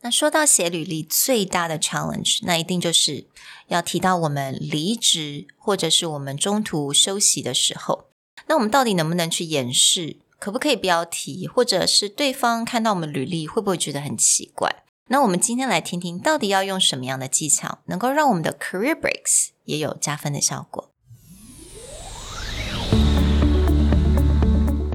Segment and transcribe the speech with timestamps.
[0.00, 3.26] 那说到写履历最大的 challenge，那一定就是
[3.66, 8.04] 要提到我们离职或者是我们中途休息的时候，
[8.46, 10.18] 那我们到底能不能去掩饰？
[10.38, 11.48] 可不可以不要提？
[11.48, 14.84] 或者是对方看到我们履历会不会觉得很奇怪？
[15.08, 20.92] 那我们今天来听听，到底要用什么样的技巧，能够让我们的 career breaks 也有加分的效果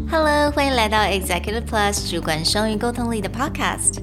[0.10, 4.03] ？Hello，欢迎来到 Executive Plus 主管双语沟通力的 Podcast。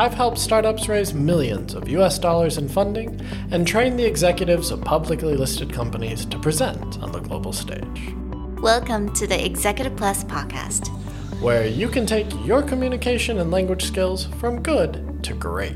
[0.00, 3.20] I've helped startups raise millions of US dollars in funding
[3.50, 8.14] and train the executives of publicly listed companies to present on the global stage.
[8.62, 10.86] Welcome to the Executive Plus podcast,
[11.40, 15.74] where you can take your communication and language skills from good to great.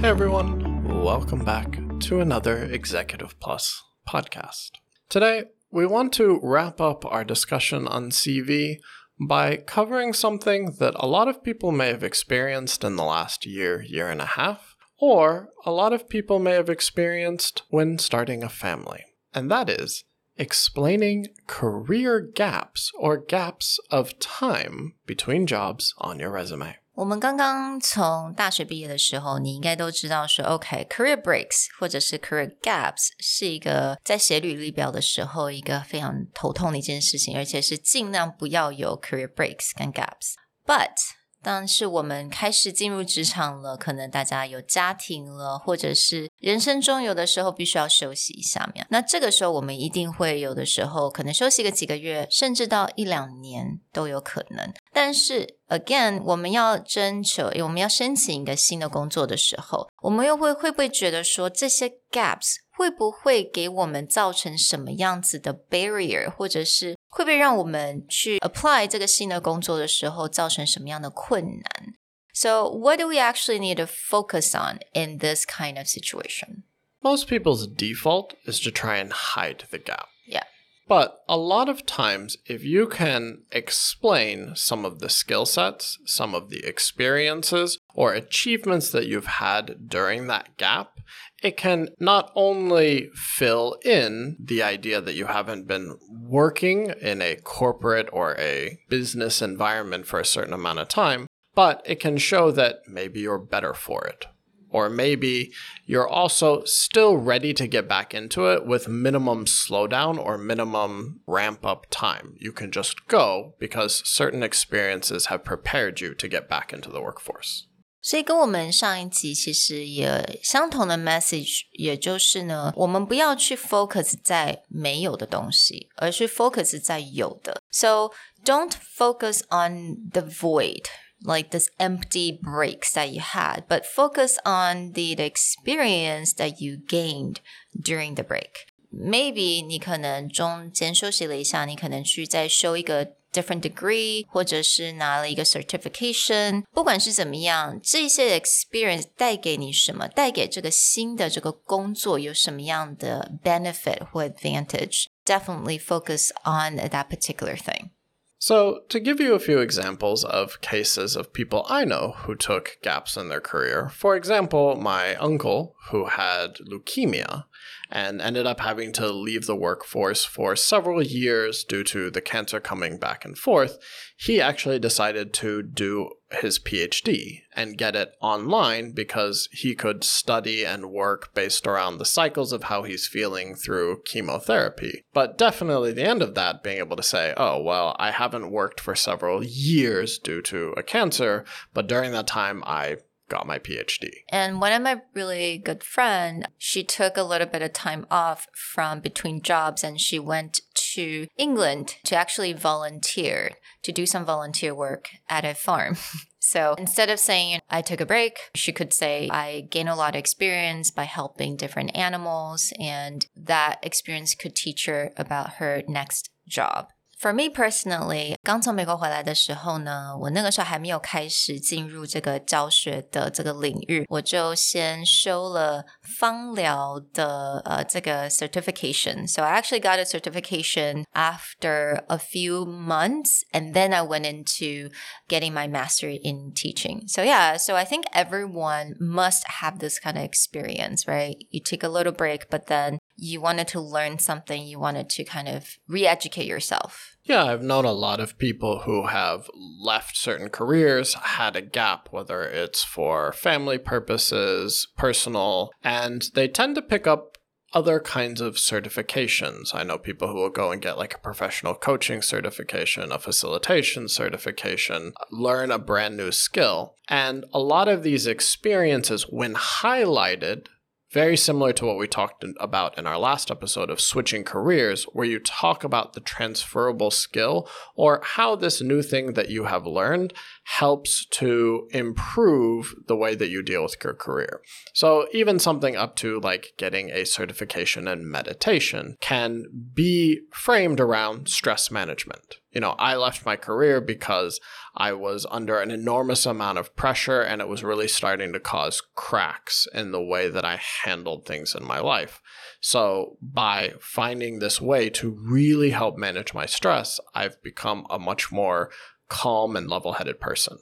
[0.00, 4.70] Hey everyone, welcome back to another Executive Plus podcast.
[5.08, 8.78] Today, we want to wrap up our discussion on CV
[9.18, 13.82] by covering something that a lot of people may have experienced in the last year,
[13.82, 18.48] year and a half, or a lot of people may have experienced when starting a
[18.48, 19.04] family.
[19.34, 20.04] And that is
[20.38, 26.76] explaining career gaps or gaps of time between jobs on your resume.
[26.96, 40.36] 我们刚刚从大学毕业的时候，你应该都知道说，OK，career breaks 或者是 career gaps 是一个在写履历表的时候一个非常头痛的一件事情，而且是尽量不要有 career breaks 跟 gaps。
[40.64, 40.94] But
[41.42, 48.86] 但是我们开始进入职场了，可能大家有家庭了，或者是人生中有的时候必须要休息一下面。
[48.90, 54.72] 那这个时候我们一定会有的时候可能休息个几个月，甚至到一两年都有可能。
[54.92, 71.93] 但是 again，我们要征求，我们要申请一个新的工作的时候，我们又会会不会觉得说这些 gaps 会不会给我们造成什么样子的 barrier，或者是会不会让我们去 apply 这个新的工作的时候造成什么样的困难？
[72.33, 76.63] So what do we actually need to focus on in this kind of situation?
[77.01, 80.07] Most people's default is to try and hide the gap.
[80.25, 80.45] Yeah.
[80.88, 86.32] But a lot of times, if you can explain some of the skill sets, some
[86.34, 91.00] of the experiences, or achievements that you've had during that gap,
[91.42, 97.36] it can not only fill in the idea that you haven't been working in a
[97.36, 102.50] corporate or a business environment for a certain amount of time, but it can show
[102.52, 104.26] that maybe you're better for it
[104.73, 105.51] Or maybe
[105.85, 111.65] you're also still ready to get back into it with minimum slowdown or minimum ramp
[111.65, 112.35] up time.
[112.39, 117.01] You can just go because certain experiences have prepared you to get back into the
[117.01, 117.65] workforce.
[118.03, 127.61] 所以跟我们上一集其实也相同的 message，也就是呢，我们不要去 focus 在没有的东西，而是 focus 在有的。
[127.69, 128.11] So
[128.43, 130.85] don't focus on the void.
[131.23, 136.77] Like this empty breaks that you had, but focus on the, the experience that you
[136.77, 137.41] gained
[137.79, 138.65] during the break.
[138.91, 157.91] Maybe 你可能中间休息了一下，你可能去再修一个 different degree，或者是拿了一个 certification，不管是怎么样，这些 experience 带给你什么，带给这个新的这个工作有什么样的 benefit 或 advantage，definitely focus on that particular thing.
[158.38, 162.78] So, to give you a few examples of cases of people I know who took
[162.82, 167.44] gaps in their career, for example, my uncle who had leukemia
[167.90, 172.60] and ended up having to leave the workforce for several years due to the cancer
[172.60, 173.78] coming back and forth,
[174.16, 180.64] he actually decided to do his PhD and get it online because he could study
[180.64, 185.04] and work based around the cycles of how he's feeling through chemotherapy.
[185.12, 188.80] But definitely the end of that being able to say, oh, well, I haven't worked
[188.80, 192.96] for several years due to a cancer, but during that time I
[193.28, 194.08] got my PhD.
[194.28, 198.46] And one of my really good friend, she took a little bit of time off
[198.54, 203.52] from between jobs and she went to England to actually volunteer
[203.82, 205.96] to do some volunteer work at a farm.
[206.38, 210.14] so instead of saying I took a break, she could say I gained a lot
[210.14, 216.30] of experience by helping different animals and that experience could teach her about her next
[216.48, 216.88] job.
[217.21, 229.27] For me personally，刚从美国回来的时候呢，我那个时候还没有开始进入这个教学的这个领域，我就先修了芳疗的呃这个 certification.
[229.27, 234.89] So I actually got a certification after a few months, and then I went into
[235.27, 237.07] getting my master in teaching.
[237.07, 241.35] So yeah, so I think everyone must have this kind of experience, right?
[241.51, 245.24] You take a little break, but then you wanted to learn something, you wanted to
[245.24, 247.16] kind of re educate yourself.
[247.24, 252.08] Yeah, I've known a lot of people who have left certain careers, had a gap,
[252.12, 257.36] whether it's for family purposes, personal, and they tend to pick up
[257.72, 259.74] other kinds of certifications.
[259.74, 264.08] I know people who will go and get like a professional coaching certification, a facilitation
[264.08, 266.94] certification, learn a brand new skill.
[267.08, 270.68] And a lot of these experiences, when highlighted,
[271.12, 275.26] very similar to what we talked about in our last episode of switching careers, where
[275.26, 280.32] you talk about the transferable skill or how this new thing that you have learned
[280.64, 284.60] helps to improve the way that you deal with your career.
[284.92, 291.48] So, even something up to like getting a certification in meditation can be framed around
[291.48, 292.56] stress management.
[292.76, 294.60] You know, I left my career because
[294.94, 299.00] I was under an enormous amount of pressure and it was really starting to cause
[299.14, 302.42] cracks in the way that I handled things in my life.
[302.82, 308.52] So, by finding this way to really help manage my stress, I've become a much
[308.52, 308.90] more
[309.30, 310.76] calm and level headed person.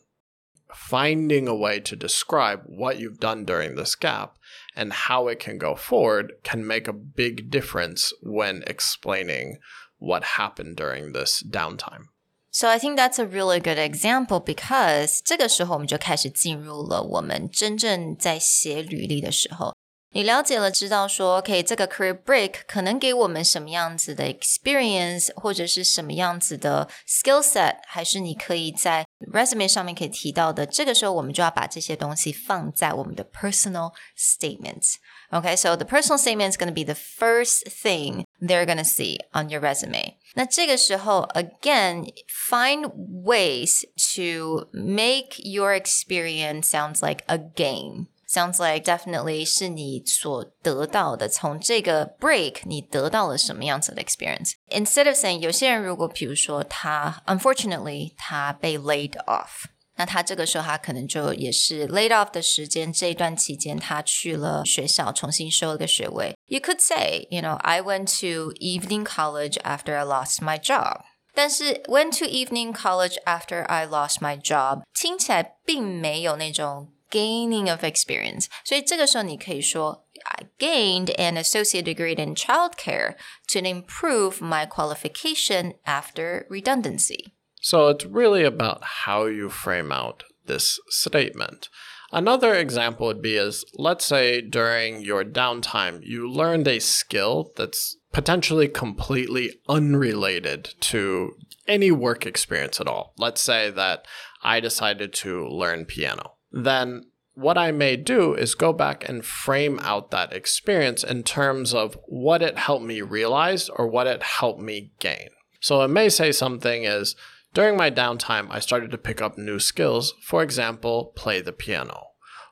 [0.74, 4.36] Finding a way to describe what you've done during this gap
[4.74, 9.58] and how it can go forward can make a big difference when explaining
[10.03, 12.07] what happened during this downtime.
[12.51, 19.75] So I think that's a really good example because 这个时候我们就开始进入了我们真正在写履历的时候。
[20.11, 30.65] 你了解了，知道说，OK，这个 career break 可能给我们什么样子的 experience，或者是什么样子的 skill set，还是你可以在 resume 上面可以提到的。
[30.65, 34.95] 这个时候，我们就要把这些东西放在我们的 personal statements。
[35.31, 38.83] Okay, so the personal statement is going to be the first thing they're going to
[38.83, 40.17] see on your resume.
[40.33, 42.11] 那这个时候，again,
[42.49, 42.91] find
[43.23, 43.83] ways
[44.15, 48.07] to make your experience sounds like a gain.
[48.27, 59.65] Sounds like definitely 是你所得到的，从这个 break 你得到了什么样子的 experience。Instead of saying 有些人如果比如说他 unfortunately 他被 laid off。
[59.97, 66.35] 那他这个时候，他可能就也是 laid off 的时间，这一段期间，他去了学校重新修了个学位。
[66.47, 71.01] You could say, you know, I went to evening college after I lost my job.
[71.33, 80.45] 但是 went to evening college after I lost my job 听起来并没有那种 gaining of experience，所以这个时候你可以说 I
[80.57, 83.15] gained an associate degree in childcare
[83.53, 87.32] to improve my qualification after redundancy.
[87.64, 91.70] So it's really about how you frame out this statement.
[92.12, 97.96] Another example would be is let's say during your downtime you learned a skill that's
[98.12, 101.32] potentially completely unrelated to
[101.66, 103.14] any work experience at all.
[103.16, 104.04] Let's say that
[104.42, 106.34] I decided to learn piano.
[106.52, 111.72] Then what I may do is go back and frame out that experience in terms
[111.72, 115.30] of what it helped me realize or what it helped me gain.
[115.60, 117.16] So it may say something is
[117.54, 122.08] during my downtime, I started to pick up new skills, for example, play the piano.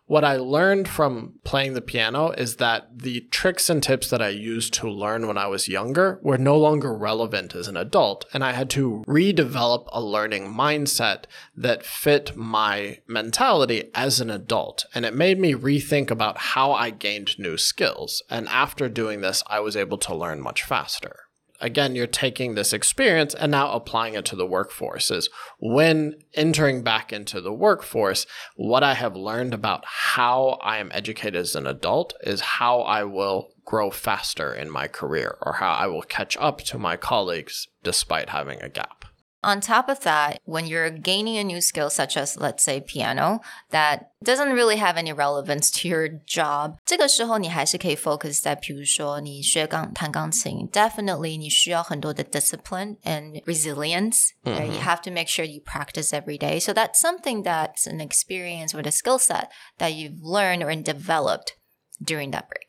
[0.07, 4.29] What I learned from playing the piano is that the tricks and tips that I
[4.29, 8.45] used to learn when I was younger were no longer relevant as an adult, and
[8.45, 11.25] I had to redevelop a learning mindset
[11.57, 14.85] that fit my mentality as an adult.
[14.95, 18.23] And it made me rethink about how I gained new skills.
[18.29, 21.21] And after doing this, I was able to learn much faster
[21.63, 25.11] again, you're taking this experience and now applying it to the workforce.
[25.11, 28.27] Is when entering back into the workforce,
[28.57, 33.05] what I have learned about how I am educated as an adult is how I
[33.05, 37.69] will grow faster in my career or how I will catch up to my colleagues
[37.83, 39.05] despite having a gap.
[39.44, 43.40] On top of that, when you're gaining a new skill, such as let's say piano,
[43.70, 54.32] that doesn't really have any relevance to your job，这个时候你还是可以 focus 在，比如说你学钢弹钢琴，definitely 你需要很多的 discipline and resilience.
[54.44, 54.66] Mm -hmm.
[54.66, 56.60] You have to make sure you practice every day.
[56.60, 61.54] So that's something that's an experience or a skill set that you've learned or developed
[62.04, 62.61] during that break.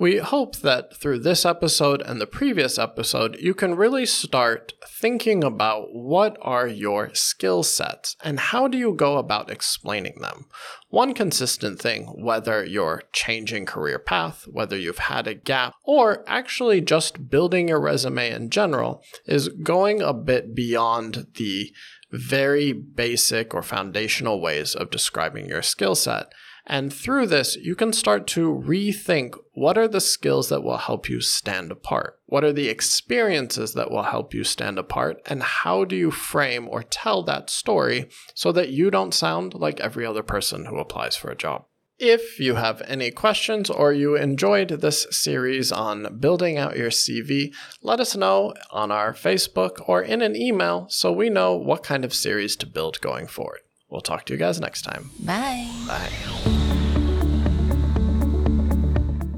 [0.00, 5.42] We hope that through this episode and the previous episode, you can really start thinking
[5.42, 10.46] about what are your skill sets and how do you go about explaining them.
[10.88, 16.80] One consistent thing, whether you're changing career path, whether you've had a gap, or actually
[16.80, 21.72] just building your resume in general, is going a bit beyond the
[22.12, 26.32] very basic or foundational ways of describing your skill set
[26.68, 31.08] and through this, you can start to rethink what are the skills that will help
[31.08, 32.20] you stand apart?
[32.26, 35.22] What are the experiences that will help you stand apart?
[35.24, 39.80] And how do you frame or tell that story so that you don't sound like
[39.80, 41.64] every other person who applies for a job?
[41.98, 47.52] If you have any questions or you enjoyed this series on building out your CV,
[47.82, 52.04] let us know on our Facebook or in an email so we know what kind
[52.04, 53.60] of series to build going forward.
[53.89, 55.09] We'll talk to you guys next time.
[55.25, 55.67] Bye.
[55.87, 56.09] Bye.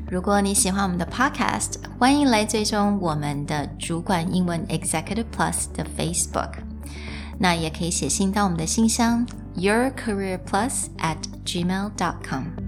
[0.10, 6.52] 如果你喜欢我们的 Podcast，欢迎来追踪我们的主管英文 Executive Plus 的 Facebook。
[7.38, 12.59] 那也可以写信到我们的信箱 yourcareerplus at gmail.com。